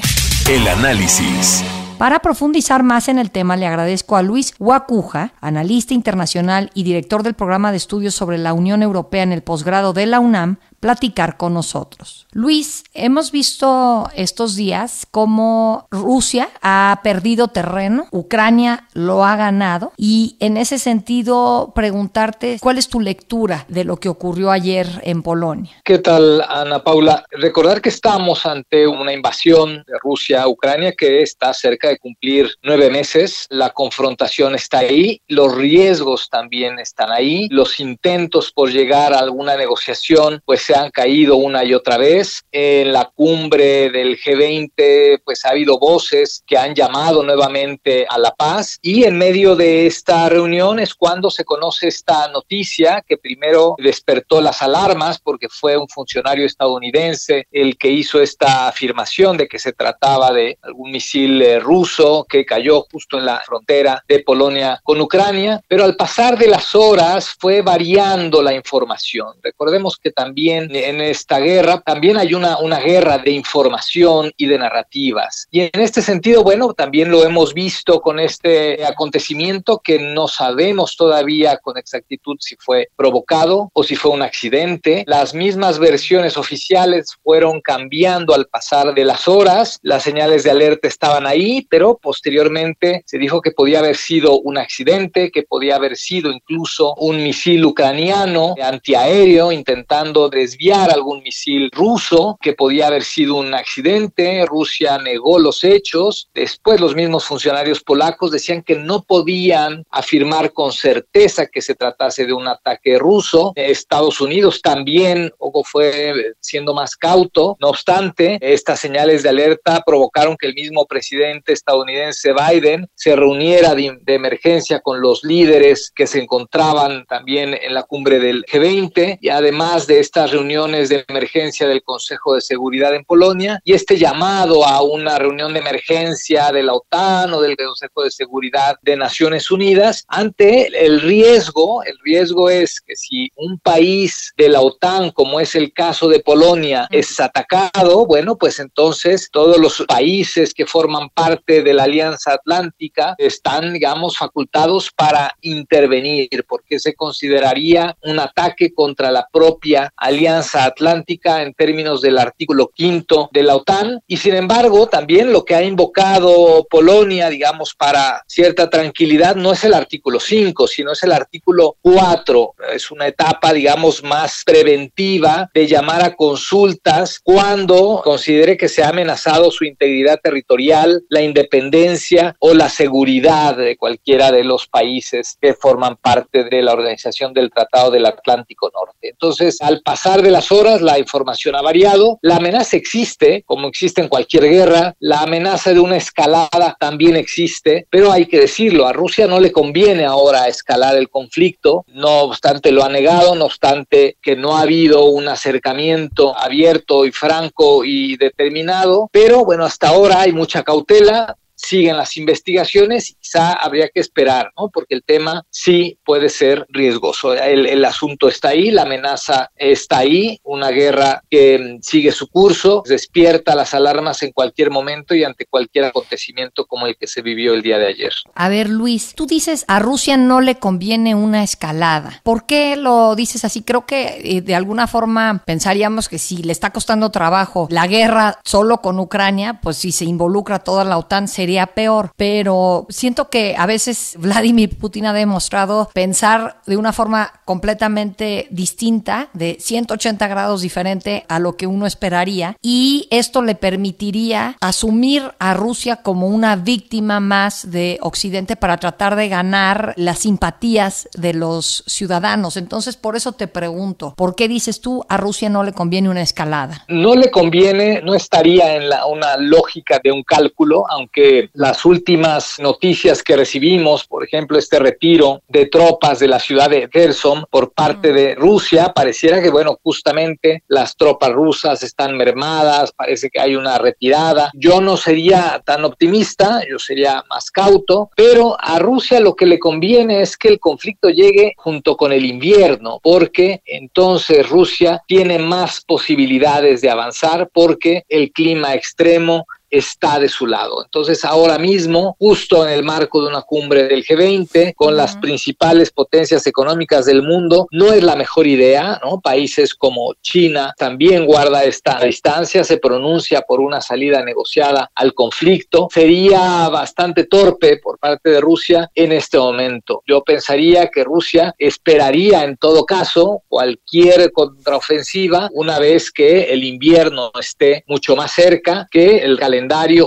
El 0.47 0.69
análisis. 0.69 1.65
Para 2.01 2.21
profundizar 2.21 2.83
más 2.83 3.11
en 3.11 3.19
el 3.19 3.31
tema, 3.31 3.59
le 3.59 3.67
agradezco 3.67 4.17
a 4.17 4.23
Luis 4.23 4.55
Huacuja, 4.59 5.35
analista 5.43 5.93
internacional 5.93 6.71
y 6.73 6.83
director 6.83 7.23
del 7.23 7.35
programa 7.35 7.73
de 7.73 7.77
estudios 7.77 8.15
sobre 8.15 8.39
la 8.39 8.55
Unión 8.55 8.83
Europea 8.83 9.23
en 9.23 9.33
el 9.33 9.43
posgrado 9.43 9.93
de 9.93 10.07
la 10.07 10.19
UNAM, 10.19 10.57
platicar 10.81 11.37
con 11.37 11.55
nosotros. 11.55 12.27
Luis, 12.33 12.85
hemos 12.95 13.31
visto 13.31 14.09
estos 14.15 14.57
días 14.57 15.07
cómo 15.11 15.87
Rusia 15.91 16.49
ha 16.63 17.01
perdido 17.05 17.49
terreno, 17.49 18.07
Ucrania 18.11 18.89
lo 18.95 19.25
ha 19.25 19.37
ganado 19.37 19.93
y 19.97 20.37
en 20.41 20.57
ese 20.57 20.79
sentido 20.79 21.73
preguntarte 21.75 22.59
cuál 22.61 22.79
es 22.79 22.89
tu 22.89 23.01
lectura 23.01 23.67
de 23.69 23.85
lo 23.85 23.99
que 23.99 24.09
ocurrió 24.09 24.51
ayer 24.51 24.89
en 25.03 25.23
Polonia. 25.23 25.73
¿Qué 25.85 25.99
tal, 25.99 26.43
Ana 26.49 26.83
Paula? 26.83 27.25
Recordar 27.31 27.83
que 27.83 27.91
estamos 27.91 28.47
ante 28.47 28.87
una 28.87 29.13
invasión 29.13 29.85
de 29.87 29.99
Rusia 30.03 30.43
a 30.43 30.49
Ucrania 30.49 30.93
que 30.97 31.23
está 31.23 31.53
cerca 31.53 31.89
de 31.89 31.99
cumplir 31.99 32.55
nueve 32.63 32.91
meses. 32.91 33.47
La 33.51 33.71
confrontación 33.71 34.55
está 34.55 34.79
ahí, 34.79 35.21
los 35.29 35.55
riesgos 35.55 36.29
también 36.31 36.79
están 36.79 37.11
ahí, 37.11 37.49
los 37.51 37.81
intentos 37.81 38.51
por 38.51 38.71
llegar 38.71 39.13
a 39.13 39.19
alguna 39.19 39.57
negociación 39.57 40.41
pues 40.47 40.70
se 40.71 40.77
han 40.77 40.91
caído 40.93 41.35
una 41.35 41.65
y 41.65 41.75
otra 41.75 41.99
vez. 41.99 42.45
En 42.53 42.93
la 42.93 43.11
cumbre 43.13 43.91
del 43.91 44.17
G20, 44.17 45.21
pues 45.25 45.45
ha 45.45 45.51
habido 45.51 45.81
voces 45.81 46.45
que 46.47 46.57
han 46.57 46.77
llamado 46.77 47.25
nuevamente 47.25 48.07
a 48.09 48.19
la 48.19 48.31
paz 48.31 48.79
y 48.81 49.03
en 49.03 49.19
medio 49.19 49.57
de 49.57 49.87
esta 49.87 50.29
reunión 50.29 50.79
es 50.79 50.95
cuando 50.95 51.29
se 51.29 51.45
conoce 51.45 51.89
esta 51.89 52.29
noticia 52.29 53.03
que 53.07 53.17
primero 53.17 53.75
despertó 53.79 54.41
las 54.41 54.63
alarmas 54.63 55.19
porque 55.19 55.49
fue 55.49 55.77
un 55.77 55.89
funcionario 55.89 56.47
estadounidense 56.47 57.47
el 57.51 57.77
que 57.77 57.89
hizo 57.89 58.23
esta 58.23 58.69
afirmación 58.69 59.37
de 59.37 59.49
que 59.49 59.59
se 59.59 59.73
trataba 59.73 60.33
de 60.33 60.57
algún 60.63 60.93
misil 60.93 61.43
eh, 61.43 61.59
ruso 61.59 62.25
que 62.29 62.45
cayó 62.45 62.87
justo 62.93 63.19
en 63.19 63.27
la 63.27 63.41
frontera 63.41 64.05
de 64.07 64.21
Polonia 64.21 64.81
con 64.85 65.01
Ucrania, 65.01 65.61
pero 65.67 65.83
al 65.83 65.97
pasar 65.97 66.39
de 66.39 66.47
las 66.47 66.77
horas 66.77 67.35
fue 67.39 67.61
variando 67.61 68.41
la 68.41 68.55
información. 68.55 69.35
Recordemos 69.43 69.97
que 69.97 70.13
también 70.13 70.60
en, 70.71 71.01
esta 71.01 71.39
guerra, 71.39 71.81
también 71.81 72.17
hay 72.17 72.35
una, 72.35 72.59
una 72.59 72.79
guerra 72.79 73.19
de 73.19 73.31
información 73.31 74.33
y 74.37 74.47
de 74.47 74.59
narrativas. 74.59 75.47
Y 75.51 75.61
en 75.61 75.81
este 75.81 76.03
sentido, 76.03 76.43
bueno, 76.43 76.75
también 76.75 77.11
lo 77.11 77.25
hemos 77.25 77.55
visto 77.55 78.01
con 78.01 78.19
este 78.21 78.85
acontecimiento 78.85 79.81
que 79.83 79.99
no 79.99 80.29
sabemos 80.29 80.97
todavía 80.97 81.57
con 81.59 81.79
exactitud 81.79 82.37
si 82.41 82.57
fue 82.57 82.89
provocado 82.97 83.71
o 83.73 83.83
si 83.83 83.97
fue 83.97 84.11
un 84.11 84.23
accidente. 84.23 85.05
Las 85.07 85.35
mismas 85.35 85.79
versiones 85.79 86.37
oficiales 86.37 87.17
fueron 87.23 87.61
cambiando 87.61 88.35
al 88.35 88.47
pasar 88.47 88.95
de 88.95 89.05
las 89.05 89.29
horas. 89.29 89.79
Las 89.83 90.03
señales 90.03 90.45
de 90.45 90.51
alerta 90.51 90.89
estaban 90.89 91.27
ahí, 91.27 91.67
pero 91.71 91.99
posteriormente 91.99 93.03
se 93.07 93.19
dijo 93.19 93.41
que 93.41 93.53
podía 93.53 93.81
haber 93.81 93.97
sido 93.97 94.41
un 94.41 94.59
accidente, 94.59 95.31
que 95.31 95.43
podía 95.43 95.77
haber 95.77 95.97
sido 95.97 96.31
incluso 96.31 96.95
un 96.97 97.23
misil 97.23 97.65
ucraniano 97.65 98.55
antiaéreo 98.63 99.53
intentando 99.53 100.29
desde 100.29 100.50
desviar 100.51 100.91
algún 100.91 101.23
misil 101.23 101.71
ruso, 101.73 102.37
que 102.41 102.55
podía 102.55 102.89
haber 102.89 103.05
sido 103.05 103.37
un 103.37 103.55
accidente. 103.55 104.45
Rusia 104.47 104.99
negó 104.99 105.39
los 105.39 105.63
hechos. 105.63 106.29
Después 106.35 106.81
los 106.81 106.97
mismos 106.97 107.25
funcionarios 107.25 107.81
polacos 107.81 108.33
decían 108.33 108.63
que 108.63 108.75
no 108.75 109.03
podían 109.03 109.85
afirmar 109.91 110.53
con 110.53 110.73
certeza 110.73 111.47
que 111.47 111.63
se 111.63 111.77
tratase 111.77 112.27
de 112.27 112.33
un 112.33 112.49
ataque 112.49 112.99
ruso. 112.99 113.53
Estados 113.55 114.21
Unidos 114.21 114.61
también 114.61 115.33
fue 115.65 116.15
siendo 116.41 116.75
más 116.75 116.97
cauto. 116.97 117.57
No 117.61 117.69
obstante, 117.69 118.39
estas 118.41 118.81
señales 118.81 119.23
de 119.23 119.29
alerta 119.29 119.83
provocaron 119.87 120.37
que 120.37 120.49
el 120.49 120.55
mismo 120.55 120.87
presidente 120.87 121.53
estadounidense 121.53 122.33
Biden 122.33 122.89
se 122.95 123.15
reuniera 123.15 123.75
de, 123.75 123.99
de 124.03 124.15
emergencia 124.15 124.81
con 124.81 125.01
los 125.01 125.23
líderes 125.23 125.93
que 125.95 126.09
se 126.09 126.21
encontraban 126.21 127.05
también 127.07 127.55
en 127.55 127.75
la 127.75 127.85
cumbre 127.85 128.19
del 128.19 128.45
G20 128.47 129.19
y 129.21 129.29
además 129.29 129.87
de 129.87 130.01
estas 130.01 130.33
reuniones 130.33 130.40
de 130.41 131.05
emergencia 131.07 131.69
del 131.69 131.83
Consejo 131.83 132.35
de 132.35 132.41
Seguridad 132.41 132.95
en 132.95 133.05
Polonia 133.05 133.61
y 133.63 133.75
este 133.75 133.99
llamado 133.99 134.67
a 134.67 134.83
una 134.83 135.19
reunión 135.19 135.53
de 135.53 135.61
emergencia 135.61 136.51
de 136.51 136.63
la 136.63 136.73
OTAN 136.73 137.35
o 137.35 137.43
del 137.43 137.57
Consejo 137.57 138.05
de 138.05 138.11
Seguridad 138.11 138.77
de 138.81 138.97
Naciones 138.97 139.51
Unidas 139.51 140.05
ante 140.09 140.69
el 140.87 141.03
riesgo, 141.03 141.85
el 141.85 141.99
riesgo 142.03 142.49
es 142.49 142.81
que 142.81 142.97
si 142.97 143.31
un 143.37 143.59
país 143.59 144.33
de 144.39 144.49
la 144.49 144.63
OTAN, 144.63 145.11
como 145.11 145.41
es 145.41 145.55
el 145.55 145.75
caso 145.75 146.09
de 146.09 146.21
Polonia, 146.21 146.89
es 146.91 147.21
atacado, 147.21 148.07
bueno, 148.07 148.37
pues 148.37 148.61
entonces 148.61 149.29
todos 149.31 149.59
los 149.59 149.85
países 149.87 150.55
que 150.55 150.65
forman 150.65 151.11
parte 151.11 151.63
de 151.63 151.75
la 151.75 151.85
Alianza 151.85 152.33
Atlántica 152.33 153.15
están, 153.19 153.75
digamos, 153.75 154.17
facultados 154.17 154.91
para 154.91 155.37
intervenir, 155.43 156.29
porque 156.49 156.79
se 156.81 156.95
consideraría 156.95 157.95
un 158.03 158.19
ataque 158.19 158.73
contra 158.73 159.11
la 159.11 159.29
propia 159.31 159.93
Alianza 159.97 160.30
Atlántica 160.55 161.43
en 161.43 161.55
términos 161.55 162.01
del 162.01 162.19
artículo 162.19 162.69
quinto 162.69 163.29
de 163.33 163.43
la 163.43 163.57
OTAN 163.57 164.01
y 164.07 164.17
sin 164.17 164.35
embargo 164.35 164.87
también 164.87 165.33
lo 165.33 165.45
que 165.45 165.55
ha 165.55 165.63
invocado 165.63 166.67
Polonia, 166.71 167.29
digamos, 167.29 167.75
para 167.75 168.23
cierta 168.27 168.71
tranquilidad 168.71 169.37
no 169.37 169.53
es 169.53 169.65
el 169.65 169.75
artículo 169.75 170.21
5, 170.21 170.67
sino 170.67 170.93
es 170.93 171.03
el 171.03 171.13
artículo 171.13 171.77
4. 171.83 172.55
Es 172.75 172.91
una 172.91 173.07
etapa, 173.07 173.53
digamos, 173.53 174.03
más 174.03 174.43
preventiva 174.45 175.51
de 175.53 175.67
llamar 175.67 176.03
a 176.03 176.15
consultas 176.15 177.21
cuando 177.23 178.01
considere 178.05 178.57
que 178.57 178.69
se 178.69 178.83
ha 178.83 178.89
amenazado 178.89 179.51
su 179.51 179.65
integridad 179.65 180.21
territorial, 180.23 181.05
la 181.09 181.23
independencia 181.23 182.37
o 182.39 182.55
la 182.55 182.69
seguridad 182.69 183.57
de 183.57 183.77
cualquiera 183.77 184.31
de 184.31 184.45
los 184.45 184.67
países 184.67 185.37
que 185.41 185.55
forman 185.55 185.97
parte 185.97 186.45
de 186.45 186.63
la 186.63 186.73
Organización 186.73 187.33
del 187.33 187.51
Tratado 187.51 187.91
del 187.91 188.07
Atlántico 188.07 188.71
Norte. 188.73 189.09
Entonces, 189.11 189.61
al 189.61 189.83
pasar 189.83 190.20
de 190.23 190.31
las 190.31 190.53
horas 190.53 190.81
la 190.83 190.99
información 190.99 191.57
ha 191.57 191.63
variado, 191.63 192.19
la 192.23 192.37
amenaza 192.37 192.77
existe, 192.77 193.43
como 193.47 193.69
existe 193.69 194.01
en 194.01 194.09
cualquier 194.09 194.45
guerra, 194.45 194.95
la 194.99 195.21
amenaza 195.21 195.73
de 195.73 195.81
una 195.81 195.97
escalada 195.97 196.77
también 196.79 197.17
existe, 197.17 197.87
pero 197.91 198.13
hay 198.13 198.27
que 198.27 198.41
decirlo, 198.41 198.87
a 198.87 198.93
Rusia 198.93 199.27
no 199.27 199.41
le 199.41 199.53
conviene 199.53 200.05
ahora 200.05 200.49
escalar 200.49 200.97
el 200.97 201.09
conflicto, 201.09 201.85
no 201.89 202.21
obstante 202.23 202.73
lo 202.73 202.85
ha 202.85 202.89
negado, 202.89 203.35
no 203.35 203.47
obstante 203.47 204.17
que 204.23 204.37
no 204.37 204.57
ha 204.57 204.63
habido 204.63 205.05
un 205.05 205.29
acercamiento 205.29 206.37
abierto 206.37 207.05
y 207.05 207.13
franco 207.13 207.85
y 207.85 208.17
determinado, 208.17 209.09
pero 209.13 209.45
bueno, 209.45 209.65
hasta 209.65 209.89
ahora 209.89 210.21
hay 210.21 210.33
mucha 210.33 210.63
cautela, 210.63 211.37
siguen 211.61 211.97
las 211.97 212.17
investigaciones 212.17 213.17
quizá 213.21 213.53
habría 213.53 213.89
que 213.89 214.01
esperar, 214.01 214.53
¿no? 214.57 214.69
Porque 214.69 214.95
el 214.95 215.03
tema 215.05 215.45
sí 215.51 215.99
puede 216.05 216.29
ser 216.29 216.67
riesgoso. 216.69 217.35
El, 217.35 217.67
el, 217.67 217.85
asunto 217.85 218.29
está 218.29 218.49
ahí, 218.49 218.71
la 218.71 218.83
amenaza 218.83 219.51
está 219.57 219.99
ahí, 219.99 220.39
una 220.43 220.71
guerra 220.71 221.23
que 221.29 221.59
mm, 221.59 221.83
sigue 221.83 222.13
su 222.13 222.29
curso, 222.29 222.83
despierta 222.87 223.55
las 223.55 223.75
alarmas 223.75 224.23
en 224.23 224.33
cualquier 224.33 224.71
momento 224.71 225.15
y 225.15 225.25
ante 225.25 225.47
cualquier 225.47 225.85
acontecimiento 225.87 226.67
como 226.67 226.87
el 226.87 226.97
que 226.97 227.07
se 227.07 227.23
vivió 227.23 227.55
el 227.55 227.63
día 227.63 227.79
de 227.79 227.89
ayer. 227.89 228.13
A 228.35 228.49
ver, 228.49 228.69
Luis, 228.69 229.15
tú 229.15 229.27
dices 229.27 229.65
a 229.69 229.79
Rusia 229.79 230.17
no 230.17 230.41
le 230.41 230.57
conviene 230.57 231.15
una 231.15 231.43
escalada. 231.43 232.21
¿Por 232.23 232.47
qué 232.47 232.77
lo 232.77 233.15
dices 233.15 233.45
así? 233.45 233.63
Creo 233.63 233.87
que 233.87 234.21
eh, 234.25 234.41
de 234.41 234.55
alguna 234.55 234.87
forma 234.87 235.43
pensaríamos 235.45 236.09
que 236.09 236.19
si 236.19 236.39
le 236.43 236.53
está 236.53 236.71
costando 236.71 237.11
trabajo 237.11 237.69
la 237.71 237.87
guerra 237.87 238.39
solo 238.45 238.79
con 238.81 238.99
Ucrania, 238.99 239.61
pues 239.63 239.77
si 239.77 239.93
se 239.93 240.05
involucra 240.05 240.61
toda 240.61 240.85
la 240.85 240.99
OTAN 240.99 241.29
sería 241.29 241.50
peor, 241.75 242.13
pero 242.17 242.87
siento 242.89 243.29
que 243.29 243.55
a 243.57 243.67
veces 243.67 244.15
Vladimir 244.19 244.79
Putin 244.79 245.07
ha 245.07 245.13
demostrado 245.13 245.91
pensar 245.93 246.61
de 246.67 246.77
una 246.77 246.93
forma 246.93 247.33
completamente 247.45 248.47
distinta, 248.51 249.29
de 249.33 249.57
180 249.61 250.27
grados 250.29 250.63
diferente 250.63 251.25
a 251.29 251.39
lo 251.39 251.57
que 251.57 251.67
uno 251.67 251.87
esperaría, 251.87 252.57
y 252.63 253.09
esto 253.11 253.43
le 253.43 253.55
permitiría 253.55 254.57
asumir 254.61 255.23
a 255.39 255.55
Rusia 255.55 255.97
como 255.97 256.29
una 256.29 256.57
víctima 256.57 257.21
más 257.21 257.71
de 257.71 257.99
Occidente 258.03 258.57
para 258.57 258.77
tratar 258.79 259.17
de 259.17 259.29
ganar 259.29 259.95
las 259.97 260.21
simpatías 260.21 261.09
de 261.15 261.35
los 261.35 261.85
ciudadanos. 261.87 262.57
Entonces, 262.57 262.97
por 262.97 263.17
eso 263.17 263.33
te 263.33 263.49
pregunto, 263.49 264.15
¿por 264.17 264.35
qué 264.35 264.49
dices 264.49 264.81
tú 264.81 265.05
a 265.09 265.17
Rusia 265.17 265.49
no 265.49 265.65
le 265.65 265.73
conviene 265.73 266.09
una 266.09 266.23
escalada? 266.23 266.85
No 266.89 267.15
le 267.15 267.31
conviene, 267.31 268.01
no 268.03 268.15
estaría 268.15 268.77
en 268.77 268.89
la, 268.89 269.07
una 269.07 269.37
lógica 269.37 270.01
de 270.03 270.13
un 270.13 270.23
cálculo, 270.23 270.85
aunque 270.89 271.40
las 271.55 271.85
últimas 271.85 272.59
noticias 272.59 273.23
que 273.23 273.37
recibimos, 273.37 274.07
por 274.07 274.25
ejemplo, 274.25 274.59
este 274.59 274.79
retiro 274.79 275.43
de 275.49 275.67
tropas 275.67 276.19
de 276.19 276.29
la 276.29 276.39
ciudad 276.39 276.69
de 276.69 276.89
Kherson 276.89 277.45
por 277.51 277.73
parte 277.73 278.13
de 278.13 278.35
Rusia, 278.35 278.93
pareciera 278.95 279.41
que, 279.41 279.51
bueno, 279.51 279.79
justamente 279.83 280.63
las 280.69 280.97
tropas 280.97 281.33
rusas 281.33 281.83
están 281.83 282.17
mermadas, 282.17 282.93
parece 282.93 283.31
que 283.31 283.41
hay 283.41 283.57
una 283.57 283.79
retirada. 283.79 284.51
Yo 284.55 284.81
no 284.81 284.97
sería 284.97 285.63
tan 285.65 285.85
optimista, 285.85 286.61
yo 286.69 286.79
sería 286.79 287.25
más 287.29 287.51
cauto, 287.51 288.11
pero 288.17 288.57
a 288.59 288.79
Rusia 288.79 289.21
lo 289.21 289.35
que 289.35 289.47
le 289.47 289.59
conviene 289.59 290.23
es 290.23 290.37
que 290.37 290.49
el 290.49 290.59
conflicto 290.59 291.09
llegue 291.09 291.55
junto 291.57 291.97
con 291.97 292.13
el 292.13 292.25
invierno, 292.25 293.01
porque 293.03 293.63
entonces 293.65 294.49
Rusia 294.49 295.03
tiene 295.07 295.39
más 295.39 295.81
posibilidades 295.81 296.81
de 296.81 296.91
avanzar 296.91 297.49
porque 297.53 298.05
el 298.09 298.33
clima 298.33 298.75
extremo 298.75 299.47
está 299.71 300.19
de 300.19 300.29
su 300.29 300.47
lado. 300.47 300.83
Entonces, 300.85 301.25
ahora 301.25 301.59
mismo, 301.59 302.17
justo 302.19 302.67
en 302.67 302.73
el 302.73 302.83
marco 302.83 303.23
de 303.23 303.29
una 303.29 303.43
cumbre 303.43 303.85
del 303.85 304.05
G20, 304.05 304.75
con 304.75 304.97
las 304.97 305.17
principales 305.17 305.91
potencias 305.91 306.47
económicas 306.47 307.07
del 307.07 307.23
mundo, 307.23 307.67
no 307.71 307.93
es 307.93 308.03
la 308.03 308.17
mejor 308.17 308.47
idea, 308.47 309.01
¿no? 309.05 309.21
Países 309.21 309.75
como 309.75 310.15
China 310.23 310.75
también 310.77 311.27
guarda 311.27 311.65
esta 311.65 312.01
distancia, 312.01 312.65
se 312.65 312.79
pronuncia 312.79 313.43
por 313.43 313.61
una 313.61 313.81
salida 313.81 314.25
negociada 314.25 314.91
al 314.95 315.15
conflicto. 315.15 315.89
Sería 315.93 316.69
bastante 316.69 317.25
torpe 317.25 317.79
por 317.79 317.99
parte 317.99 318.31
de 318.31 318.41
Rusia 318.41 318.91
en 318.95 319.13
este 319.13 319.39
momento. 319.39 320.03
Yo 320.07 320.23
pensaría 320.23 320.89
que 320.89 321.05
Rusia 321.05 321.55
esperaría 321.59 322.45
en 322.45 322.57
todo 322.57 322.85
caso 322.85 323.43
cualquier 323.49 324.33
contraofensiva 324.33 325.49
una 325.53 325.79
vez 325.79 326.11
que 326.11 326.45
el 326.53 326.65
invierno 326.65 327.31
esté 327.39 327.85
mucho 327.87 328.17
más 328.17 328.33
cerca, 328.33 328.87
que 328.91 329.19
el 329.19 329.39
calendario 329.39 329.60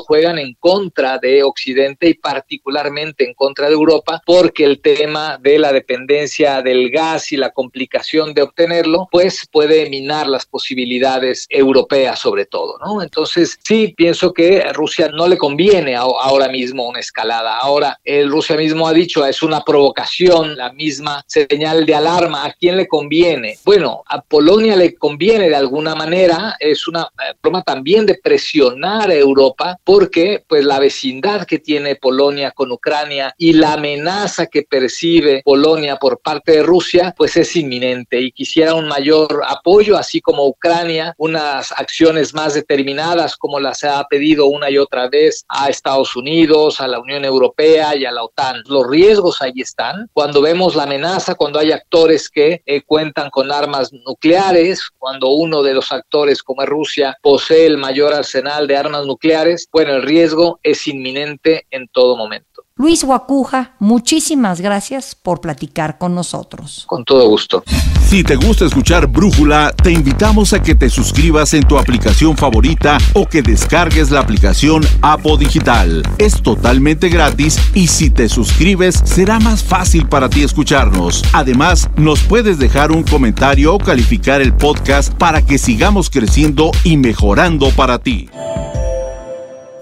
juegan 0.05 0.39
en 0.39 0.55
contra 0.59 1.17
de 1.17 1.43
Occidente 1.43 2.09
y 2.09 2.13
particularmente 2.15 3.25
en 3.25 3.33
contra 3.33 3.67
de 3.67 3.73
Europa, 3.73 4.21
porque 4.25 4.63
el 4.63 4.81
tema 4.81 5.37
de 5.41 5.59
la 5.59 5.71
dependencia 5.71 6.61
del 6.61 6.89
gas 6.89 7.31
y 7.31 7.37
la 7.37 7.51
complicación 7.51 8.33
de 8.33 8.41
obtenerlo, 8.41 9.07
pues 9.11 9.47
puede 9.51 9.89
minar 9.89 10.27
las 10.27 10.45
posibilidades 10.45 11.45
europeas 11.49 12.19
sobre 12.19 12.45
todo, 12.45 12.77
¿no? 12.83 13.01
Entonces, 13.01 13.59
sí, 13.63 13.93
pienso 13.95 14.33
que 14.33 14.61
a 14.61 14.73
Rusia 14.73 15.09
no 15.13 15.27
le 15.27 15.37
conviene 15.37 15.95
ahora 15.95 16.47
mismo 16.47 16.87
una 16.87 16.99
escalada. 16.99 17.57
Ahora, 17.57 17.99
el 18.03 18.29
Rusia 18.29 18.55
mismo 18.55 18.87
ha 18.87 18.93
dicho, 18.93 19.25
es 19.25 19.43
una 19.43 19.61
provocación, 19.61 20.55
la 20.55 20.71
misma 20.71 21.23
señal 21.27 21.85
de 21.85 21.95
alarma. 21.95 22.45
¿A 22.45 22.53
quién 22.53 22.77
le 22.77 22.87
conviene? 22.87 23.57
Bueno, 23.65 24.03
a 24.07 24.21
Polonia 24.21 24.75
le 24.75 24.95
conviene 24.95 25.49
de 25.49 25.55
alguna 25.55 25.95
manera, 25.95 26.55
es 26.59 26.87
una 26.87 27.07
forma 27.41 27.59
eh, 27.59 27.63
también 27.65 28.05
de 28.05 28.15
presionar 28.15 29.09
a 29.09 29.13
Europa, 29.13 29.42
porque 29.83 30.43
pues 30.47 30.65
la 30.65 30.79
vecindad 30.79 31.45
que 31.45 31.59
tiene 31.59 31.95
Polonia 31.95 32.51
con 32.51 32.71
Ucrania 32.71 33.33
y 33.37 33.53
la 33.53 33.73
amenaza 33.73 34.47
que 34.47 34.63
percibe 34.63 35.41
Polonia 35.43 35.97
por 35.97 36.19
parte 36.19 36.53
de 36.53 36.63
Rusia, 36.63 37.13
pues 37.17 37.35
es 37.37 37.55
inminente 37.55 38.19
y 38.19 38.31
quisiera 38.31 38.75
un 38.75 38.87
mayor 38.87 39.41
apoyo, 39.47 39.97
así 39.97 40.21
como 40.21 40.47
Ucrania, 40.47 41.13
unas 41.17 41.71
acciones 41.71 42.33
más 42.33 42.53
determinadas 42.53 43.35
como 43.35 43.59
las 43.59 43.83
ha 43.83 44.03
pedido 44.05 44.47
una 44.47 44.69
y 44.69 44.77
otra 44.77 45.09
vez 45.09 45.45
a 45.47 45.69
Estados 45.69 46.15
Unidos, 46.15 46.79
a 46.79 46.87
la 46.87 46.99
Unión 46.99 47.25
Europea 47.25 47.95
y 47.95 48.05
a 48.05 48.11
la 48.11 48.23
OTAN. 48.23 48.61
Los 48.67 48.87
riesgos 48.87 49.41
ahí 49.41 49.53
están. 49.57 50.09
Cuando 50.13 50.41
vemos 50.41 50.75
la 50.75 50.83
amenaza, 50.83 51.35
cuando 51.35 51.59
hay 51.59 51.71
actores 51.71 52.29
que 52.29 52.61
eh, 52.65 52.81
cuentan 52.85 53.29
con 53.29 53.51
armas 53.51 53.91
nucleares, 53.91 54.89
cuando 54.97 55.29
uno 55.29 55.63
de 55.63 55.73
los 55.73 55.91
actores 55.91 56.43
como 56.43 56.65
Rusia 56.65 57.17
posee 57.21 57.65
el 57.65 57.77
mayor 57.77 58.13
arsenal 58.13 58.67
de 58.67 58.77
armas 58.77 59.05
nucleares, 59.05 59.32
bueno, 59.71 59.93
el 59.93 60.03
riesgo 60.03 60.59
es 60.63 60.87
inminente 60.87 61.65
en 61.71 61.87
todo 61.87 62.15
momento. 62.17 62.63
Luis 62.75 63.03
Guacuja, 63.03 63.75
muchísimas 63.77 64.59
gracias 64.59 65.13
por 65.13 65.41
platicar 65.41 65.99
con 65.99 66.15
nosotros. 66.15 66.85
Con 66.87 67.05
todo 67.05 67.29
gusto. 67.29 67.63
Si 68.07 68.23
te 68.23 68.35
gusta 68.35 68.65
escuchar 68.65 69.05
Brújula, 69.05 69.71
te 69.71 69.91
invitamos 69.91 70.53
a 70.53 70.61
que 70.61 70.73
te 70.73 70.89
suscribas 70.89 71.53
en 71.53 71.67
tu 71.67 71.77
aplicación 71.77 72.35
favorita 72.35 72.97
o 73.13 73.27
que 73.27 73.43
descargues 73.43 74.09
la 74.09 74.21
aplicación 74.21 74.83
Apo 75.03 75.37
Digital. 75.37 76.01
Es 76.17 76.41
totalmente 76.41 77.09
gratis 77.09 77.59
y 77.75 77.87
si 77.87 78.09
te 78.09 78.27
suscribes 78.27 79.01
será 79.03 79.39
más 79.39 79.63
fácil 79.63 80.07
para 80.07 80.27
ti 80.27 80.43
escucharnos. 80.43 81.23
Además, 81.31 81.89
nos 81.95 82.21
puedes 82.23 82.57
dejar 82.57 82.91
un 82.91 83.03
comentario 83.03 83.75
o 83.75 83.77
calificar 83.77 84.41
el 84.41 84.53
podcast 84.53 85.13
para 85.13 85.45
que 85.45 85.59
sigamos 85.59 86.09
creciendo 86.09 86.71
y 86.83 86.97
mejorando 86.97 87.69
para 87.69 87.99
ti. 87.99 88.29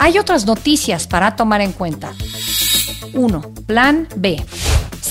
Hay 0.02 0.18
otras 0.18 0.46
noticias 0.46 1.06
para 1.06 1.36
tomar 1.36 1.60
en 1.60 1.70
cuenta. 1.70 2.12
1. 3.14 3.54
Plan 3.68 4.08
B 4.16 4.44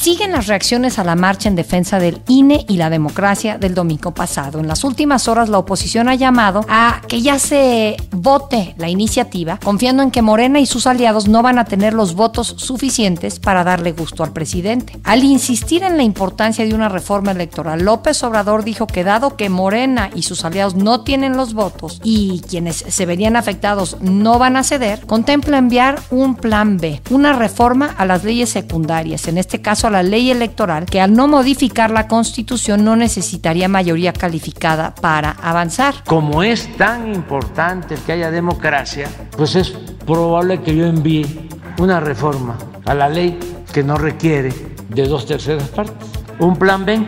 siguen 0.01 0.31
las 0.31 0.48
reacciones 0.48 0.98
a 0.98 1.03
la 1.03 1.15
marcha 1.15 1.48
en 1.48 1.55
defensa 1.55 2.00
del 2.00 2.24
INE 2.27 2.65
y 2.67 2.77
la 2.77 2.89
democracia 2.89 3.60
del 3.60 3.75
domingo 3.75 4.15
pasado. 4.15 4.60
En 4.60 4.67
las 4.67 4.84
últimas 4.84 5.27
horas 5.27 5.48
la 5.48 5.60
oposición 5.60 6.10
ha 6.10 6.15
llamado 6.15 6.65
a 6.67 7.01
que 7.08 7.22
ya 7.22 7.38
se 7.38 7.98
vote 8.10 8.74
la 8.79 8.89
iniciativa, 8.89 9.60
confiando 9.63 10.01
en 10.01 10.10
que 10.10 10.24
Morena 10.24 10.60
y 10.60 10.65
sus 10.65 10.88
aliados 10.88 11.27
no 11.27 11.43
van 11.43 11.60
a 11.60 11.65
tener 11.65 11.93
los 11.93 12.15
votos 12.15 12.55
suficientes 12.58 13.39
para 13.39 13.63
darle 13.63 13.91
gusto 13.91 14.24
al 14.24 14.34
presidente. 14.34 15.00
Al 15.03 15.24
insistir 15.24 15.84
en 15.84 15.98
la 15.98 16.03
importancia 16.03 16.65
de 16.65 16.74
una 16.74 16.89
reforma 16.89 17.29
electoral, 17.29 17.84
López 17.84 18.24
Obrador 18.24 18.63
dijo 18.63 18.88
que 18.88 19.03
dado 19.03 19.38
que 19.38 19.50
Morena 19.50 20.10
y 20.15 20.24
sus 20.24 20.43
aliados 20.46 20.74
no 20.74 21.01
tienen 21.01 21.38
los 21.38 21.53
votos 21.53 22.01
y 22.03 22.41
quienes 22.50 22.77
se 22.77 23.05
verían 23.05 23.36
afectados 23.36 23.98
no 24.01 24.39
van 24.39 24.58
a 24.58 24.63
ceder, 24.63 25.05
contempla 25.05 25.60
enviar 25.60 26.01
un 26.10 26.34
plan 26.34 26.77
B, 26.77 27.03
una 27.12 27.34
reforma 27.34 27.93
a 28.00 28.08
las 28.08 28.24
leyes 28.24 28.50
secundarias, 28.50 29.27
en 29.27 29.38
este 29.38 29.62
caso 29.62 29.91
la 29.92 30.04
ley 30.04 30.32
electoral 30.32 30.86
que 30.86 31.02
al 31.02 31.14
no 31.14 31.28
modificar 31.28 31.92
la 31.92 32.08
constitución 32.08 32.84
no 32.84 32.96
necesitaría 32.96 33.68
mayoría 33.68 34.14
calificada 34.14 34.96
para 34.96 35.32
avanzar. 35.32 36.04
Como 36.06 36.44
es 36.44 36.76
tan 36.78 37.14
importante 37.14 37.96
que 38.06 38.14
haya 38.14 38.32
democracia, 38.32 39.10
pues 39.38 39.56
es 39.56 39.70
probable 40.06 40.62
que 40.62 40.76
yo 40.76 40.86
envíe 40.86 41.50
una 41.78 42.00
reforma 42.00 42.58
a 42.86 42.94
la 42.94 43.10
ley 43.10 43.38
que 43.72 43.84
no 43.84 43.98
requiere 43.98 44.54
de 44.90 45.08
dos 45.08 45.26
terceras 45.26 45.70
partes. 45.70 46.08
Un 46.40 46.56
plan 46.56 46.86
B 46.86 47.00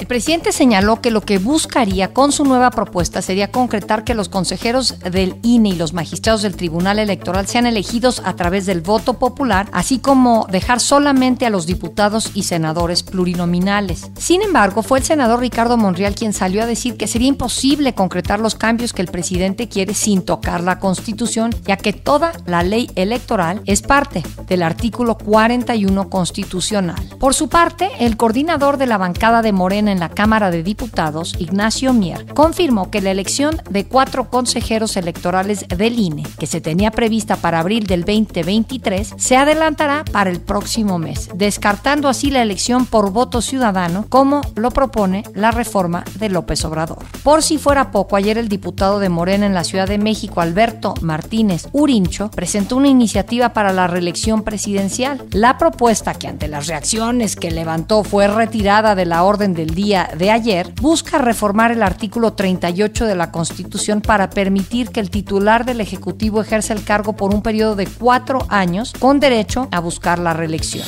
el 0.00 0.06
presidente 0.06 0.50
señaló 0.50 1.02
que 1.02 1.10
lo 1.10 1.20
que 1.20 1.36
buscaría 1.36 2.14
con 2.14 2.32
su 2.32 2.44
nueva 2.44 2.70
propuesta 2.70 3.20
sería 3.20 3.50
concretar 3.50 4.02
que 4.02 4.14
los 4.14 4.30
consejeros 4.30 4.98
del 4.98 5.36
INE 5.42 5.68
y 5.68 5.76
los 5.76 5.92
magistrados 5.92 6.40
del 6.40 6.56
Tribunal 6.56 6.98
Electoral 6.98 7.46
sean 7.46 7.66
elegidos 7.66 8.22
a 8.24 8.34
través 8.34 8.64
del 8.64 8.80
voto 8.80 9.18
popular, 9.18 9.68
así 9.72 9.98
como 9.98 10.46
dejar 10.50 10.80
solamente 10.80 11.44
a 11.44 11.50
los 11.50 11.66
diputados 11.66 12.30
y 12.32 12.44
senadores 12.44 13.02
plurinominales. 13.02 14.10
Sin 14.18 14.40
embargo, 14.40 14.82
fue 14.82 15.00
el 15.00 15.04
senador 15.04 15.40
Ricardo 15.40 15.76
Monreal 15.76 16.14
quien 16.14 16.32
salió 16.32 16.62
a 16.62 16.66
decir 16.66 16.96
que 16.96 17.06
sería 17.06 17.28
imposible 17.28 17.94
concretar 17.94 18.40
los 18.40 18.54
cambios 18.54 18.94
que 18.94 19.02
el 19.02 19.08
presidente 19.08 19.68
quiere 19.68 19.92
sin 19.92 20.22
tocar 20.22 20.62
la 20.62 20.78
Constitución, 20.78 21.54
ya 21.66 21.76
que 21.76 21.92
toda 21.92 22.32
la 22.46 22.62
ley 22.62 22.90
electoral 22.94 23.60
es 23.66 23.82
parte 23.82 24.22
del 24.48 24.62
artículo 24.62 25.18
41 25.18 26.08
constitucional. 26.08 27.06
Por 27.18 27.34
su 27.34 27.50
parte, 27.50 27.90
el 27.98 28.16
coordinador 28.16 28.78
de 28.78 28.86
la 28.86 28.96
bancada 28.96 29.42
de 29.42 29.52
Morena 29.52 29.89
en 29.90 30.00
la 30.00 30.08
Cámara 30.08 30.50
de 30.50 30.62
Diputados, 30.62 31.34
Ignacio 31.38 31.92
Mier, 31.92 32.26
confirmó 32.34 32.90
que 32.90 33.00
la 33.00 33.10
elección 33.10 33.60
de 33.68 33.86
cuatro 33.86 34.30
consejeros 34.30 34.96
electorales 34.96 35.66
del 35.68 35.98
INE, 35.98 36.24
que 36.38 36.46
se 36.46 36.60
tenía 36.60 36.90
prevista 36.90 37.36
para 37.36 37.60
abril 37.60 37.86
del 37.86 38.04
2023, 38.04 39.14
se 39.16 39.36
adelantará 39.36 40.04
para 40.10 40.30
el 40.30 40.40
próximo 40.40 40.98
mes, 40.98 41.28
descartando 41.34 42.08
así 42.08 42.30
la 42.30 42.42
elección 42.42 42.86
por 42.86 43.12
voto 43.12 43.42
ciudadano, 43.42 44.06
como 44.08 44.40
lo 44.54 44.70
propone 44.70 45.24
la 45.34 45.50
reforma 45.50 46.04
de 46.18 46.28
López 46.28 46.64
Obrador. 46.64 46.98
Por 47.22 47.42
si 47.42 47.58
fuera 47.58 47.90
poco, 47.90 48.16
ayer 48.16 48.38
el 48.38 48.48
diputado 48.48 48.98
de 48.98 49.08
Morena 49.08 49.46
en 49.46 49.54
la 49.54 49.64
Ciudad 49.64 49.88
de 49.88 49.98
México, 49.98 50.40
Alberto 50.40 50.94
Martínez 51.00 51.68
Urincho, 51.72 52.30
presentó 52.30 52.76
una 52.76 52.88
iniciativa 52.88 53.52
para 53.52 53.72
la 53.72 53.86
reelección 53.86 54.42
presidencial. 54.42 55.26
La 55.32 55.58
propuesta, 55.58 56.14
que 56.14 56.28
ante 56.28 56.48
las 56.48 56.66
reacciones 56.66 57.36
que 57.36 57.50
levantó 57.50 58.04
fue 58.04 58.28
retirada 58.28 58.94
de 58.94 59.06
la 59.06 59.24
orden 59.24 59.54
del 59.54 59.74
día, 59.74 59.79
día 59.82 60.10
de 60.16 60.30
ayer, 60.30 60.74
busca 60.80 61.18
reformar 61.18 61.72
el 61.72 61.82
artículo 61.82 62.34
38 62.34 63.06
de 63.06 63.14
la 63.14 63.30
Constitución 63.30 64.02
para 64.02 64.28
permitir 64.28 64.90
que 64.90 65.00
el 65.00 65.10
titular 65.10 65.64
del 65.64 65.80
Ejecutivo 65.80 66.42
ejerza 66.42 66.74
el 66.74 66.84
cargo 66.84 67.14
por 67.14 67.34
un 67.34 67.42
periodo 67.42 67.76
de 67.76 67.86
cuatro 67.86 68.44
años 68.48 68.92
con 68.98 69.20
derecho 69.20 69.68
a 69.70 69.80
buscar 69.80 70.18
la 70.18 70.34
reelección. 70.34 70.86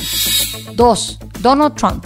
2. 0.75 1.19
Donald 1.41 1.75
Trump. 1.75 2.05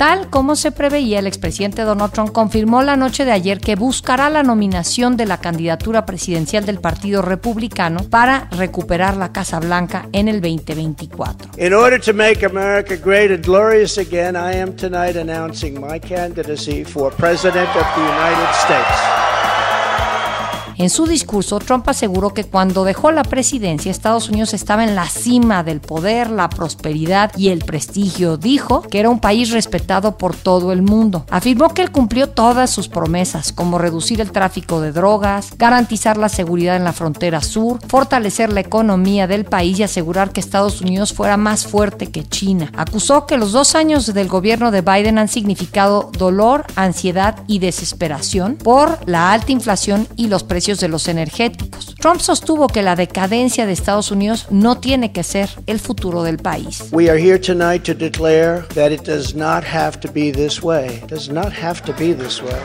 Tal 0.00 0.30
como 0.30 0.56
se 0.56 0.72
preveía, 0.72 1.18
el 1.18 1.26
expresidente 1.26 1.82
Donald 1.82 2.10
Trump 2.10 2.32
confirmó 2.32 2.82
la 2.82 2.96
noche 2.96 3.26
de 3.26 3.32
ayer 3.32 3.60
que 3.60 3.76
buscará 3.76 4.30
la 4.30 4.42
nominación 4.42 5.18
de 5.18 5.26
la 5.26 5.42
candidatura 5.42 6.06
presidencial 6.06 6.64
del 6.64 6.80
Partido 6.80 7.20
Republicano 7.20 8.04
para 8.08 8.48
recuperar 8.50 9.18
la 9.18 9.30
Casa 9.30 9.60
Blanca 9.60 10.08
en 10.12 10.28
el 10.28 10.40
2024. 10.40 11.50
In 11.58 11.74
order 11.74 12.00
to 12.00 12.14
make 12.14 12.46
America 12.46 12.96
great 12.96 13.30
and 13.30 13.44
glorious 13.44 13.98
again, 13.98 14.36
I 14.36 14.58
am 14.58 14.74
tonight 14.74 15.18
announcing 15.18 15.78
my 15.78 16.00
candidacy 16.00 16.82
for 16.82 17.12
President 17.14 17.68
of 17.68 17.84
the 17.94 18.00
United 18.00 18.54
States. 18.54 19.19
En 20.80 20.88
su 20.88 21.04
discurso, 21.04 21.58
Trump 21.58 21.86
aseguró 21.90 22.32
que 22.32 22.44
cuando 22.44 22.84
dejó 22.84 23.12
la 23.12 23.22
presidencia, 23.22 23.90
Estados 23.90 24.30
Unidos 24.30 24.54
estaba 24.54 24.82
en 24.82 24.94
la 24.94 25.10
cima 25.10 25.62
del 25.62 25.82
poder, 25.82 26.30
la 26.30 26.48
prosperidad 26.48 27.32
y 27.36 27.48
el 27.48 27.58
prestigio. 27.58 28.38
Dijo 28.38 28.80
que 28.80 28.98
era 28.98 29.10
un 29.10 29.20
país 29.20 29.50
respetado 29.50 30.16
por 30.16 30.34
todo 30.34 30.72
el 30.72 30.80
mundo. 30.80 31.26
Afirmó 31.28 31.74
que 31.74 31.82
él 31.82 31.90
cumplió 31.90 32.30
todas 32.30 32.70
sus 32.70 32.88
promesas, 32.88 33.52
como 33.52 33.76
reducir 33.76 34.22
el 34.22 34.32
tráfico 34.32 34.80
de 34.80 34.92
drogas, 34.92 35.50
garantizar 35.58 36.16
la 36.16 36.30
seguridad 36.30 36.76
en 36.76 36.84
la 36.84 36.94
frontera 36.94 37.42
sur, 37.42 37.78
fortalecer 37.86 38.50
la 38.50 38.60
economía 38.60 39.26
del 39.26 39.44
país 39.44 39.80
y 39.80 39.82
asegurar 39.82 40.32
que 40.32 40.40
Estados 40.40 40.80
Unidos 40.80 41.12
fuera 41.12 41.36
más 41.36 41.66
fuerte 41.66 42.06
que 42.06 42.24
China. 42.24 42.72
Acusó 42.74 43.26
que 43.26 43.36
los 43.36 43.52
dos 43.52 43.74
años 43.74 44.14
del 44.14 44.28
gobierno 44.28 44.70
de 44.70 44.80
Biden 44.80 45.18
han 45.18 45.28
significado 45.28 46.10
dolor, 46.16 46.64
ansiedad 46.74 47.36
y 47.46 47.58
desesperación 47.58 48.56
por 48.56 48.98
la 49.06 49.30
alta 49.30 49.52
inflación 49.52 50.08
y 50.16 50.28
los 50.28 50.42
precios 50.42 50.69
de 50.78 50.88
los 50.88 51.08
energéticos. 51.08 51.96
Trump 51.98 52.20
sostuvo 52.20 52.68
que 52.68 52.82
la 52.82 52.94
decadencia 52.94 53.66
de 53.66 53.72
Estados 53.72 54.10
Unidos 54.10 54.46
no 54.50 54.78
tiene 54.78 55.10
que 55.10 55.24
ser 55.24 55.48
el 55.66 55.80
futuro 55.80 56.22
del 56.22 56.38
país. 56.38 56.84
We 56.92 57.10
are 57.10 57.20
here 57.20 57.38
tonight 57.38 57.82
to 57.84 57.94
declare 57.94 58.64
that 58.74 58.92
it 58.92 59.02
does 59.02 59.34
not 59.34 59.64
have 59.64 59.98
to 60.00 60.12
be 60.12 60.30
this 60.30 60.62
way. 60.62 61.00
It 61.02 61.10
does 61.10 61.28
not 61.28 61.52
have 61.52 61.82
to 61.82 61.92
be 61.92 62.14
this 62.14 62.40
way. 62.40 62.60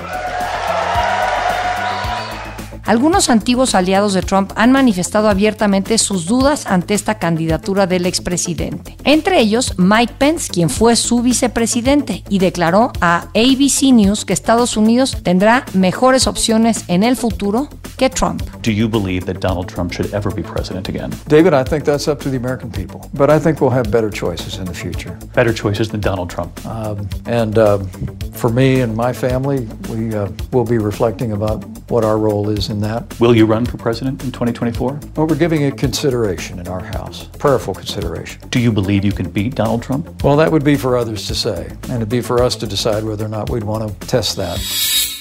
Algunos 2.86 3.32
antiguos 3.32 3.74
aliados 3.74 4.14
de 4.14 4.22
Trump 4.22 4.52
han 4.56 4.72
manifestado 4.72 5.28
abiertamente 5.28 5.98
sus 5.98 6.28
dudas 6.28 6.68
ante 6.68 6.94
esta 6.94 7.18
candidatura 7.18 7.88
del 7.88 8.06
expresidente. 8.06 8.96
Entre 9.04 9.40
ellos, 9.40 9.74
Mike 9.78 10.14
Pence, 10.20 10.52
quien 10.52 10.70
fue 10.70 10.96
su 10.96 11.24
vicepresidente, 11.24 12.24
y 12.30 12.38
declaró 12.38 12.92
a 13.02 13.26
ABC 13.34 13.92
News 13.92 14.24
que 14.24 14.34
Estados 14.34 14.78
Unidos 14.78 15.18
tendrá 15.24 15.66
mejores 15.74 16.28
opciones 16.28 16.84
en 16.88 17.02
el 17.02 17.16
futuro 17.16 17.70
que 17.98 18.10
Trump. 18.10 18.44
Do 18.62 18.72
you 18.72 18.88
believe 18.88 19.26
that 19.26 19.40
Donald 19.40 19.68
Trump 19.68 19.92
should 19.92 20.14
ever 20.14 20.32
be 20.32 20.44
president 20.44 20.88
again? 20.88 21.12
David, 21.28 21.54
I 21.54 21.64
think 21.64 21.86
that's 21.86 22.08
up 22.08 22.20
to 22.20 22.30
the 22.30 22.38
American 22.38 22.70
people. 22.70 23.10
But 23.14 23.32
I 23.32 23.40
think 23.40 23.62
we'll 23.62 23.74
have 23.74 23.90
better 23.90 24.12
choices 24.12 24.60
in 24.60 24.66
the 24.66 24.74
future. 24.74 25.18
Better 25.34 25.54
choices 25.54 25.90
than 25.90 26.02
Donald 26.02 26.30
Trump. 26.30 26.52
Um, 26.66 27.08
and 27.26 27.58
um, 27.58 27.88
for 28.34 28.50
me 28.50 28.82
and 28.82 28.96
my 28.96 29.14
family, 29.14 29.68
we 29.90 30.14
uh, 30.14 30.30
will 30.52 30.66
be 30.66 30.78
reflecting 30.78 31.32
about 31.32 31.64
what 31.90 32.04
our 32.04 32.18
role 32.18 32.50
is 32.50 32.70
in 32.70 32.75
that. 32.82 33.20
Will 33.20 33.36
you 33.36 33.46
run 33.46 33.66
for 33.66 33.78
president 33.78 34.24
in 34.24 34.32
2024? 34.32 35.00
Well, 35.16 35.28
we're 35.28 35.36
giving 35.36 35.62
it 35.62 35.78
consideration 35.78 36.60
in 36.60 36.68
our 36.68 36.84
House, 36.84 37.28
prayerful 37.40 37.74
consideration. 37.74 38.42
Do 38.50 38.60
you 38.60 38.72
believe 38.72 39.04
you 39.04 39.12
can 39.12 39.30
beat 39.30 39.56
Donald 39.56 39.84
Trump? 39.84 40.24
Well, 40.24 40.36
that 40.38 40.52
would 40.52 40.64
be 40.64 40.76
for 40.76 40.98
others 40.98 41.28
to 41.28 41.36
say, 41.36 41.68
and 41.84 41.94
it'd 41.94 42.10
be 42.10 42.22
for 42.22 42.42
us 42.42 42.56
to 42.58 42.68
decide 42.68 43.04
whether 43.04 43.26
or 43.26 43.30
not 43.30 43.50
we'd 43.50 43.64
want 43.64 43.88
to 43.88 44.08
test 44.08 44.38
that. 44.38 44.60